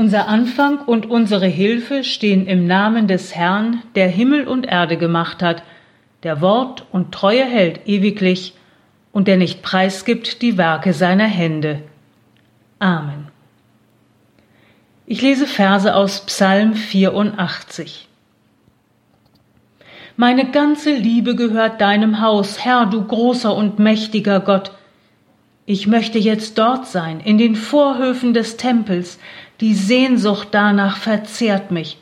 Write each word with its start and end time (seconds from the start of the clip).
Unser 0.00 0.28
Anfang 0.28 0.78
und 0.78 1.10
unsere 1.10 1.46
Hilfe 1.46 2.04
stehen 2.04 2.46
im 2.46 2.66
Namen 2.66 3.06
des 3.06 3.36
Herrn, 3.36 3.82
der 3.96 4.08
Himmel 4.08 4.48
und 4.48 4.64
Erde 4.64 4.96
gemacht 4.96 5.42
hat, 5.42 5.62
der 6.22 6.40
Wort 6.40 6.86
und 6.90 7.12
Treue 7.12 7.44
hält 7.44 7.86
ewiglich 7.86 8.54
und 9.12 9.28
der 9.28 9.36
nicht 9.36 9.60
preisgibt 9.60 10.40
die 10.40 10.56
Werke 10.56 10.94
seiner 10.94 11.26
Hände. 11.26 11.82
Amen. 12.78 13.28
Ich 15.04 15.20
lese 15.20 15.46
Verse 15.46 15.94
aus 15.94 16.24
Psalm 16.24 16.72
84. 16.72 18.08
Meine 20.16 20.50
ganze 20.50 20.94
Liebe 20.94 21.36
gehört 21.36 21.82
deinem 21.82 22.22
Haus, 22.22 22.64
Herr, 22.64 22.86
du 22.86 23.04
großer 23.04 23.54
und 23.54 23.78
mächtiger 23.78 24.40
Gott. 24.40 24.72
Ich 25.66 25.86
möchte 25.86 26.18
jetzt 26.18 26.56
dort 26.56 26.86
sein, 26.86 27.20
in 27.20 27.36
den 27.36 27.54
Vorhöfen 27.54 28.32
des 28.32 28.56
Tempels, 28.56 29.18
die 29.60 29.74
Sehnsucht 29.74 30.48
danach 30.52 30.96
verzehrt 30.96 31.70
mich. 31.70 31.98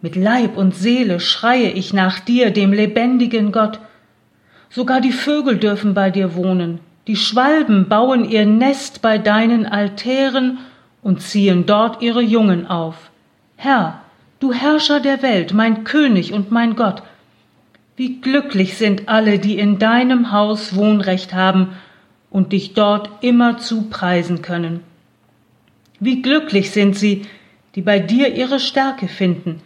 Mit 0.00 0.16
Leib 0.16 0.56
und 0.56 0.74
Seele 0.74 1.18
schreie 1.18 1.70
ich 1.70 1.92
nach 1.92 2.20
dir, 2.20 2.50
dem 2.50 2.72
lebendigen 2.72 3.52
Gott. 3.52 3.80
Sogar 4.70 5.00
die 5.00 5.12
Vögel 5.12 5.56
dürfen 5.56 5.94
bei 5.94 6.10
dir 6.10 6.34
wohnen, 6.34 6.80
die 7.06 7.16
Schwalben 7.16 7.88
bauen 7.88 8.28
ihr 8.28 8.44
Nest 8.44 9.00
bei 9.00 9.16
deinen 9.16 9.64
Altären 9.64 10.58
und 11.02 11.22
ziehen 11.22 11.64
dort 11.64 12.02
ihre 12.02 12.20
Jungen 12.20 12.66
auf. 12.66 13.10
Herr, 13.56 14.02
du 14.40 14.52
Herrscher 14.52 15.00
der 15.00 15.22
Welt, 15.22 15.54
mein 15.54 15.84
König 15.84 16.34
und 16.34 16.50
mein 16.50 16.76
Gott, 16.76 17.02
wie 17.96 18.20
glücklich 18.20 18.76
sind 18.76 19.08
alle, 19.08 19.38
die 19.38 19.58
in 19.58 19.78
deinem 19.78 20.32
Haus 20.32 20.76
Wohnrecht 20.76 21.32
haben 21.32 21.72
und 22.30 22.52
dich 22.52 22.74
dort 22.74 23.08
immerzu 23.22 23.88
preisen 23.88 24.42
können. 24.42 24.80
Wie 26.00 26.22
glücklich 26.22 26.70
sind 26.70 26.96
sie, 26.96 27.26
die 27.74 27.82
bei 27.82 27.98
dir 27.98 28.34
ihre 28.34 28.60
Stärke 28.60 29.08
finden 29.08 29.60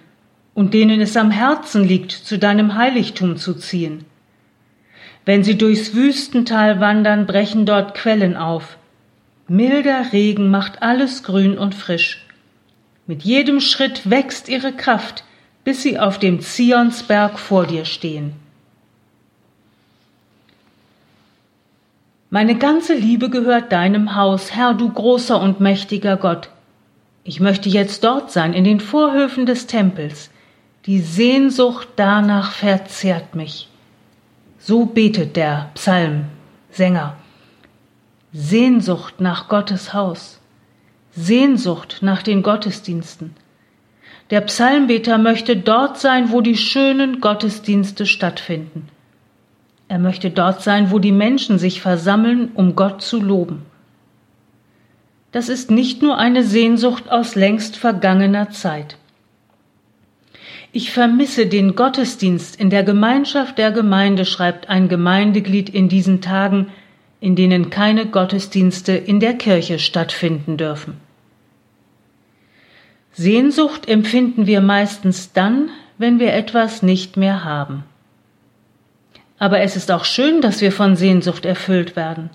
und 0.54 0.74
denen 0.74 1.00
es 1.00 1.16
am 1.16 1.30
Herzen 1.30 1.86
liegt, 1.86 2.12
zu 2.12 2.38
deinem 2.38 2.74
Heiligtum 2.74 3.36
zu 3.36 3.54
ziehen. 3.54 4.04
Wenn 5.24 5.44
sie 5.44 5.56
durchs 5.56 5.94
Wüstental 5.94 6.80
wandern, 6.80 7.26
brechen 7.26 7.64
dort 7.64 7.94
Quellen 7.94 8.36
auf. 8.36 8.76
Milder 9.48 10.12
Regen 10.12 10.50
macht 10.50 10.82
alles 10.82 11.22
grün 11.22 11.56
und 11.56 11.74
frisch. 11.74 12.26
Mit 13.06 13.22
jedem 13.22 13.60
Schritt 13.60 14.08
wächst 14.10 14.48
ihre 14.48 14.72
Kraft, 14.72 15.24
bis 15.64 15.82
sie 15.82 15.98
auf 15.98 16.18
dem 16.18 16.40
Zionsberg 16.40 17.38
vor 17.38 17.66
dir 17.66 17.84
stehen. 17.84 18.32
Meine 22.34 22.56
ganze 22.56 22.94
Liebe 22.94 23.28
gehört 23.28 23.72
deinem 23.72 24.16
Haus, 24.16 24.54
Herr, 24.54 24.72
du 24.72 24.88
großer 24.88 25.38
und 25.38 25.60
mächtiger 25.60 26.16
Gott. 26.16 26.48
Ich 27.24 27.40
möchte 27.40 27.68
jetzt 27.68 28.04
dort 28.04 28.32
sein, 28.32 28.54
in 28.54 28.64
den 28.64 28.80
Vorhöfen 28.80 29.44
des 29.44 29.66
Tempels. 29.66 30.30
Die 30.86 31.00
Sehnsucht 31.00 31.88
danach 31.96 32.52
verzehrt 32.52 33.34
mich. 33.34 33.68
So 34.58 34.86
betet 34.86 35.36
der 35.36 35.72
Psalmsänger. 35.74 37.18
Sehnsucht 38.32 39.20
nach 39.20 39.50
Gottes 39.50 39.92
Haus, 39.92 40.40
Sehnsucht 41.10 41.98
nach 42.00 42.22
den 42.22 42.42
Gottesdiensten. 42.42 43.34
Der 44.30 44.40
Psalmbeter 44.40 45.18
möchte 45.18 45.54
dort 45.54 45.98
sein, 45.98 46.32
wo 46.32 46.40
die 46.40 46.56
schönen 46.56 47.20
Gottesdienste 47.20 48.06
stattfinden. 48.06 48.88
Er 49.92 49.98
möchte 49.98 50.30
dort 50.30 50.62
sein, 50.62 50.90
wo 50.90 50.98
die 50.98 51.12
Menschen 51.12 51.58
sich 51.58 51.82
versammeln, 51.82 52.52
um 52.54 52.76
Gott 52.76 53.02
zu 53.02 53.20
loben. 53.20 53.66
Das 55.32 55.50
ist 55.50 55.70
nicht 55.70 56.00
nur 56.00 56.16
eine 56.16 56.44
Sehnsucht 56.44 57.10
aus 57.12 57.34
längst 57.34 57.76
vergangener 57.76 58.48
Zeit. 58.48 58.96
Ich 60.72 60.92
vermisse 60.92 61.46
den 61.46 61.76
Gottesdienst 61.76 62.58
in 62.58 62.70
der 62.70 62.84
Gemeinschaft 62.84 63.58
der 63.58 63.70
Gemeinde, 63.70 64.24
schreibt 64.24 64.70
ein 64.70 64.88
Gemeindeglied 64.88 65.68
in 65.68 65.90
diesen 65.90 66.22
Tagen, 66.22 66.68
in 67.20 67.36
denen 67.36 67.68
keine 67.68 68.06
Gottesdienste 68.06 68.92
in 68.92 69.20
der 69.20 69.34
Kirche 69.34 69.78
stattfinden 69.78 70.56
dürfen. 70.56 70.94
Sehnsucht 73.12 73.90
empfinden 73.90 74.46
wir 74.46 74.62
meistens 74.62 75.34
dann, 75.34 75.68
wenn 75.98 76.18
wir 76.18 76.32
etwas 76.32 76.82
nicht 76.82 77.18
mehr 77.18 77.44
haben. 77.44 77.84
Aber 79.42 79.58
es 79.58 79.74
ist 79.74 79.90
auch 79.90 80.04
schön, 80.04 80.40
dass 80.40 80.60
wir 80.60 80.70
von 80.70 80.94
Sehnsucht 80.94 81.44
erfüllt 81.44 81.96
werden. 81.96 82.30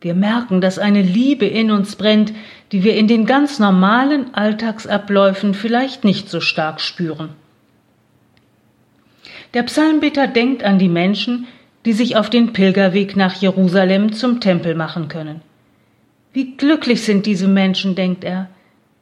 Wir 0.00 0.14
merken, 0.14 0.60
dass 0.60 0.78
eine 0.78 1.02
Liebe 1.02 1.44
in 1.44 1.72
uns 1.72 1.96
brennt, 1.96 2.32
die 2.70 2.84
wir 2.84 2.94
in 2.94 3.08
den 3.08 3.26
ganz 3.26 3.58
normalen 3.58 4.32
Alltagsabläufen 4.32 5.54
vielleicht 5.54 6.04
nicht 6.04 6.28
so 6.28 6.38
stark 6.38 6.80
spüren. 6.80 7.30
Der 9.54 9.64
Psalmbeter 9.64 10.28
denkt 10.28 10.62
an 10.62 10.78
die 10.78 10.88
Menschen, 10.88 11.48
die 11.84 11.94
sich 11.94 12.14
auf 12.14 12.30
den 12.30 12.52
Pilgerweg 12.52 13.16
nach 13.16 13.34
Jerusalem 13.34 14.12
zum 14.12 14.38
Tempel 14.38 14.76
machen 14.76 15.08
können. 15.08 15.40
Wie 16.32 16.56
glücklich 16.56 17.02
sind 17.02 17.26
diese 17.26 17.48
Menschen, 17.48 17.96
denkt 17.96 18.22
er. 18.22 18.48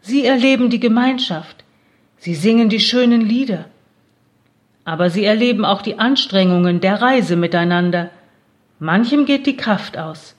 Sie 0.00 0.24
erleben 0.24 0.70
die 0.70 0.80
Gemeinschaft. 0.80 1.62
Sie 2.16 2.34
singen 2.34 2.70
die 2.70 2.80
schönen 2.80 3.20
Lieder. 3.20 3.66
Aber 4.86 5.10
sie 5.10 5.24
erleben 5.24 5.64
auch 5.64 5.82
die 5.82 5.98
Anstrengungen 5.98 6.80
der 6.80 7.02
Reise 7.02 7.34
miteinander. 7.34 8.10
Manchem 8.78 9.26
geht 9.26 9.46
die 9.46 9.56
Kraft 9.56 9.98
aus. 9.98 10.36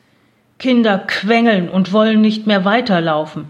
Kinder 0.58 1.00
quengeln 1.00 1.68
und 1.68 1.92
wollen 1.92 2.22
nicht 2.22 2.48
mehr 2.48 2.64
weiterlaufen. 2.64 3.50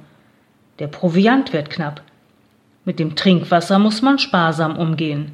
Der 0.80 0.88
Proviant 0.88 1.53
wird 1.53 1.69
knapp. 1.69 2.02
Mit 2.84 2.97
dem 2.97 3.16
Trinkwasser 3.16 3.78
muss 3.78 4.02
man 4.02 4.18
sparsam 4.18 4.75
umgehen. 4.75 5.34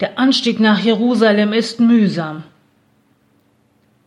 Der 0.00 0.18
Anstieg 0.18 0.58
nach 0.58 0.78
Jerusalem 0.78 1.52
ist 1.52 1.78
mühsam. 1.78 2.42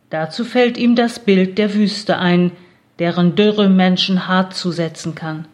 Dazu 0.10 0.44
fällt 0.44 0.80
ihm 0.80 0.96
das 0.96 1.20
Bild 1.20 1.60
der 1.60 1.76
Wüste 1.76 2.18
ein, 2.18 2.52
deren 2.98 3.36
Dürre 3.36 3.70
Menschen 3.70 4.28
hart 4.28 4.56
zusetzen 4.56 5.14
kann. 5.14 5.48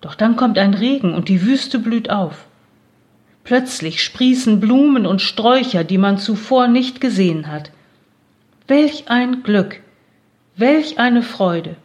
Doch 0.00 0.16
dann 0.16 0.34
kommt 0.34 0.58
ein 0.58 0.74
Regen 0.74 1.14
und 1.14 1.28
die 1.28 1.42
Wüste 1.42 1.78
blüht 1.78 2.10
auf. 2.10 2.46
Plötzlich 3.46 4.02
sprießen 4.02 4.58
Blumen 4.58 5.06
und 5.06 5.22
Sträucher, 5.22 5.84
die 5.84 5.98
man 5.98 6.18
zuvor 6.18 6.66
nicht 6.66 7.00
gesehen 7.00 7.46
hat. 7.46 7.70
Welch 8.66 9.04
ein 9.06 9.44
Glück, 9.44 9.80
Welch 10.56 10.98
eine 10.98 11.22
Freude! 11.22 11.76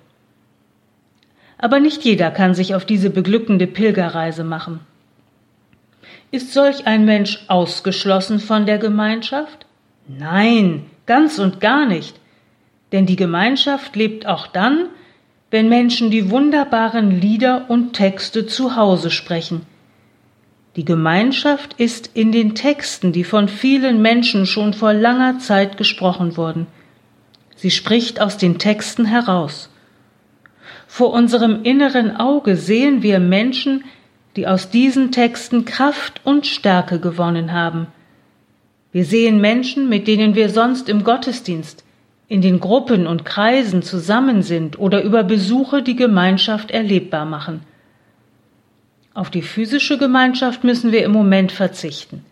Aber 1.59 1.79
nicht 1.79 2.03
jeder 2.03 2.31
kann 2.31 2.55
sich 2.55 2.73
auf 2.73 2.83
diese 2.83 3.11
beglückende 3.11 3.67
Pilgerreise 3.67 4.43
machen. 4.43 4.79
Ist 6.31 6.51
solch 6.51 6.87
ein 6.87 7.05
Mensch 7.05 7.43
ausgeschlossen 7.47 8.39
von 8.39 8.65
der 8.65 8.79
Gemeinschaft? 8.79 9.67
Nein, 10.07 10.85
ganz 11.05 11.37
und 11.37 11.59
gar 11.59 11.85
nicht. 11.85 12.19
Denn 12.91 13.05
die 13.05 13.17
Gemeinschaft 13.17 13.95
lebt 13.95 14.25
auch 14.25 14.47
dann, 14.47 14.87
wenn 15.51 15.69
Menschen 15.69 16.09
die 16.09 16.31
wunderbaren 16.31 17.21
Lieder 17.21 17.65
und 17.69 17.93
Texte 17.93 18.47
zu 18.47 18.75
Hause 18.75 19.11
sprechen. 19.11 19.67
Die 20.77 20.85
Gemeinschaft 20.85 21.73
ist 21.73 22.11
in 22.13 22.31
den 22.31 22.55
Texten, 22.55 23.11
die 23.11 23.25
von 23.25 23.49
vielen 23.49 24.01
Menschen 24.01 24.45
schon 24.45 24.73
vor 24.73 24.93
langer 24.93 25.39
Zeit 25.39 25.75
gesprochen 25.75 26.37
wurden. 26.37 26.67
Sie 27.55 27.71
spricht 27.71 28.21
aus 28.21 28.37
den 28.37 28.57
Texten 28.57 29.05
heraus. 29.05 29.69
Vor 30.87 31.11
unserem 31.11 31.63
inneren 31.63 32.15
Auge 32.15 32.55
sehen 32.55 33.03
wir 33.03 33.19
Menschen, 33.19 33.83
die 34.37 34.47
aus 34.47 34.69
diesen 34.69 35.11
Texten 35.11 35.65
Kraft 35.65 36.21
und 36.23 36.47
Stärke 36.47 36.99
gewonnen 36.99 37.51
haben. 37.51 37.87
Wir 38.93 39.03
sehen 39.03 39.41
Menschen, 39.41 39.89
mit 39.89 40.07
denen 40.07 40.35
wir 40.35 40.49
sonst 40.49 40.87
im 40.87 41.03
Gottesdienst, 41.03 41.83
in 42.29 42.41
den 42.41 42.61
Gruppen 42.61 43.07
und 43.07 43.25
Kreisen 43.25 43.81
zusammen 43.83 44.41
sind 44.41 44.79
oder 44.79 45.03
über 45.03 45.23
Besuche 45.23 45.83
die 45.83 45.97
Gemeinschaft 45.97 46.71
erlebbar 46.71 47.25
machen. 47.25 47.61
Auf 49.13 49.29
die 49.29 49.41
physische 49.41 49.97
Gemeinschaft 49.97 50.63
müssen 50.63 50.91
wir 50.91 51.03
im 51.03 51.11
Moment 51.11 51.51
verzichten. 51.51 52.23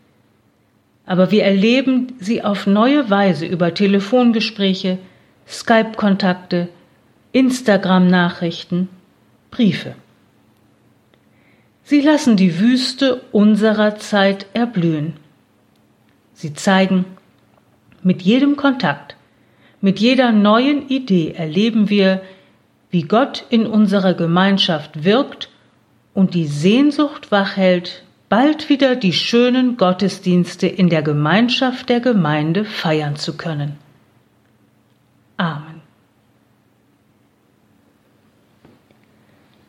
Aber 1.06 1.32
wir 1.32 1.44
erleben 1.44 2.14
sie 2.20 2.44
auf 2.44 2.68
neue 2.68 3.10
Weise 3.10 3.46
über 3.46 3.74
Telefongespräche, 3.74 4.98
Skype-Kontakte, 5.48 6.70
Instagram-Nachrichten, 7.32 8.88
Briefe. 9.52 9.96
Sie 11.84 12.02
lassen 12.02 12.38
die 12.38 12.60
Wüste 12.60 13.22
unserer 13.32 13.98
Zeit 13.98 14.46
erblühen. 14.54 15.14
Sie 16.34 16.54
zeigen, 16.54 17.06
mit 18.04 18.22
jedem 18.22 18.56
Kontakt, 18.56 19.16
mit 19.82 20.00
jeder 20.00 20.32
neuen 20.32 20.88
Idee 20.88 21.32
erleben 21.32 21.90
wir, 21.90 22.22
wie 22.92 23.04
Gott 23.04 23.46
in 23.50 23.66
unserer 23.66 24.14
Gemeinschaft 24.14 25.04
wirkt 25.04 25.50
und 26.20 26.34
die 26.34 26.48
Sehnsucht 26.48 27.32
wachhält, 27.32 28.04
bald 28.28 28.68
wieder 28.68 28.98
die 28.98 29.14
schönen 29.14 29.78
Gottesdienste 29.78 30.68
in 30.68 30.90
der 30.90 31.02
Gemeinschaft 31.02 31.88
der 31.88 32.02
Gemeinde 32.02 32.66
feiern 32.66 33.16
zu 33.16 33.38
können. 33.38 33.78
Amen. 35.38 35.80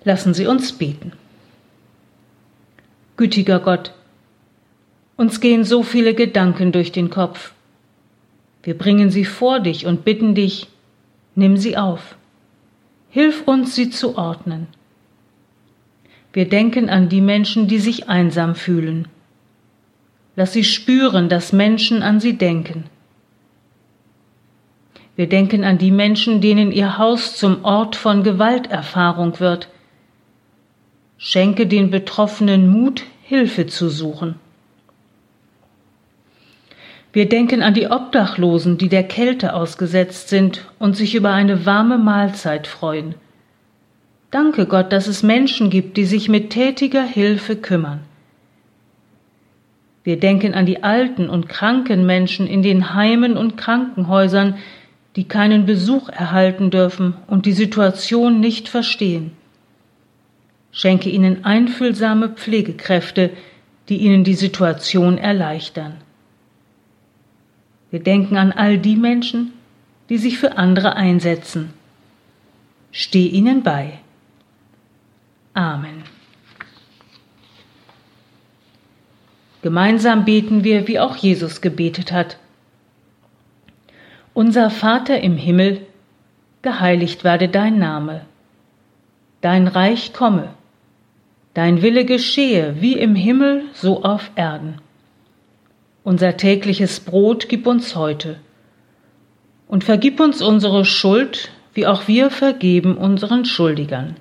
Lassen 0.03 0.35
Sie 0.35 0.49
uns 0.49 0.73
beten. 0.73 1.13
Gütiger 3.17 3.61
Gott, 3.61 3.93
uns 5.17 5.41
gehen 5.41 5.63
so 5.63 5.85
viele 5.85 6.15
Gedanken 6.15 6.73
durch 6.73 6.91
den 6.91 7.11
Kopf. 7.11 7.53
Wir 8.65 8.77
bringen 8.77 9.13
sie 9.13 9.25
vor 9.25 9.61
dich 9.61 9.87
und 9.87 10.05
bitten 10.05 10.35
dich, 10.35 10.67
nimm 11.37 11.57
sie 11.57 11.77
auf. 11.77 12.17
Hilf 13.09 13.47
uns, 13.47 13.77
sie 13.77 13.91
zu 13.91 14.19
ordnen. 14.19 14.67
Wir 16.33 16.49
denken 16.49 16.89
an 16.89 17.09
die 17.09 17.21
Menschen, 17.21 17.67
die 17.67 17.79
sich 17.79 18.09
einsam 18.09 18.55
fühlen. 18.55 19.09
Lass 20.37 20.53
sie 20.53 20.65
spüren, 20.65 21.29
dass 21.29 21.53
Menschen 21.53 22.03
an 22.03 22.21
sie 22.21 22.39
denken. 22.39 22.85
Wir 25.17 25.29
denken 25.29 25.65
an 25.65 25.77
die 25.77 25.91
Menschen, 25.91 26.41
denen 26.41 26.73
ihr 26.73 26.97
Haus 26.97 27.37
zum 27.37 27.65
Ort 27.65 27.97
von 27.97 28.23
Gewalterfahrung 28.23 29.41
wird. 29.41 29.69
Schenke 31.19 31.67
den 31.67 31.91
Betroffenen 31.91 32.71
Mut, 32.71 33.05
Hilfe 33.23 33.67
zu 33.67 33.91
suchen. 33.91 34.37
Wir 37.13 37.29
denken 37.29 37.63
an 37.63 37.75
die 37.75 37.89
Obdachlosen, 37.89 38.79
die 38.79 38.89
der 38.89 39.03
Kälte 39.03 39.55
ausgesetzt 39.55 40.29
sind 40.29 40.65
und 40.79 40.97
sich 40.97 41.17
über 41.17 41.33
eine 41.33 41.67
warme 41.67 41.99
Mahlzeit 41.99 42.69
freuen. 42.69 43.17
Danke 44.31 44.67
Gott, 44.67 44.93
dass 44.93 45.09
es 45.09 45.23
Menschen 45.23 45.71
gibt, 45.71 45.97
die 45.97 46.05
sich 46.05 46.29
mit 46.29 46.51
tätiger 46.51 47.03
Hilfe 47.03 47.57
kümmern. 47.57 48.01
Wir 50.05 50.19
denken 50.19 50.55
an 50.55 50.67
die 50.67 50.83
alten 50.83 51.29
und 51.29 51.49
kranken 51.49 52.07
Menschen 52.07 52.47
in 52.47 52.63
den 52.63 52.95
Heimen 52.95 53.37
und 53.37 53.57
Krankenhäusern, 53.57 54.57
die 55.17 55.25
keinen 55.25 55.67
Besuch 55.67 56.09
erhalten 56.09 56.71
dürfen 56.71 57.15
und 57.27 57.45
die 57.45 57.53
Situation 57.53 58.41
nicht 58.41 58.69
verstehen. 58.69 59.33
Schenke 60.73 61.11
ihnen 61.11 61.45
einfühlsame 61.45 62.29
Pflegekräfte, 62.29 63.31
die 63.89 63.97
ihnen 63.99 64.23
die 64.23 64.35
Situation 64.35 65.19
erleichtern. 65.19 65.97
Wir 67.91 68.01
denken 68.01 68.37
an 68.37 68.53
all 68.53 68.79
die 68.79 68.95
Menschen, 68.95 69.53
die 70.09 70.19
sich 70.19 70.39
für 70.39 70.57
andere 70.57 70.95
einsetzen. 70.95 71.71
Steh 72.93 73.27
ihnen 73.27 73.65
bei. 73.65 73.99
Amen. 75.55 76.05
Gemeinsam 79.63 80.25
beten 80.25 80.65
wir, 80.65 80.89
wie 80.89 80.99
auch 80.99 81.17
Jesus 81.17 81.61
gebetet 81.61 82.13
hat. 82.13 82.39
Unser 84.33 84.71
Vater 84.71 85.21
im 85.21 85.37
Himmel, 85.37 85.87
geheiligt 86.63 87.25
werde 87.25 87.49
dein 87.49 87.79
Name. 87.79 88.25
Dein 89.41 89.67
Reich 89.67 90.13
komme. 90.13 90.51
Dein 91.53 91.83
Wille 91.83 92.05
geschehe 92.05 92.77
wie 92.81 92.95
im 92.95 93.15
Himmel 93.15 93.65
so 93.73 94.03
auf 94.03 94.31
Erden. 94.37 94.77
Unser 96.05 96.37
tägliches 96.37 97.01
Brot 97.01 97.49
gib 97.49 97.67
uns 97.67 97.97
heute. 97.97 98.39
Und 99.67 99.85
vergib 99.85 100.21
uns 100.21 100.43
unsere 100.43 100.85
Schuld, 100.85 101.51
wie 101.75 101.87
auch 101.87 102.09
wir 102.09 102.31
vergeben 102.31 102.97
unseren 102.97 103.45
Schuldigern. 103.45 104.17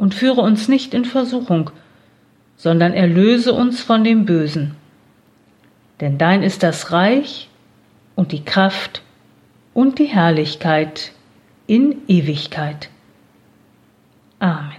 Und 0.00 0.14
führe 0.14 0.40
uns 0.40 0.66
nicht 0.66 0.94
in 0.94 1.04
Versuchung, 1.04 1.72
sondern 2.56 2.94
erlöse 2.94 3.52
uns 3.52 3.82
von 3.82 4.02
dem 4.02 4.24
Bösen. 4.24 4.74
Denn 6.00 6.16
dein 6.16 6.42
ist 6.42 6.62
das 6.62 6.90
Reich 6.90 7.50
und 8.16 8.32
die 8.32 8.42
Kraft 8.42 9.02
und 9.74 9.98
die 9.98 10.06
Herrlichkeit 10.06 11.12
in 11.66 11.98
Ewigkeit. 12.08 12.88
Amen. 14.38 14.72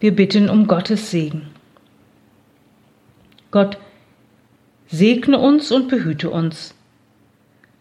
Wir 0.00 0.16
bitten 0.16 0.48
um 0.48 0.66
Gottes 0.66 1.10
Segen. 1.10 1.48
Gott, 3.50 3.76
segne 4.86 5.38
uns 5.38 5.70
und 5.70 5.88
behüte 5.88 6.30
uns. 6.30 6.74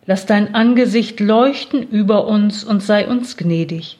Lass 0.05 0.25
dein 0.25 0.53
Angesicht 0.53 1.21
leuchten 1.21 1.81
über 1.81 2.27
uns 2.27 2.65
und 2.65 2.83
sei 2.83 3.07
uns 3.07 3.37
gnädig. 3.37 3.97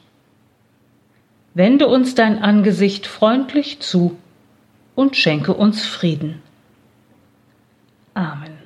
Wende 1.53 1.87
uns 1.87 2.15
dein 2.15 2.41
Angesicht 2.41 3.07
freundlich 3.07 3.79
zu 3.79 4.17
und 4.95 5.17
schenke 5.17 5.53
uns 5.53 5.85
Frieden. 5.85 6.41
Amen. 8.13 8.57